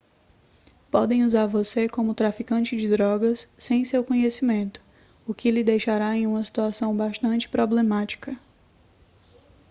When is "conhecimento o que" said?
4.03-5.51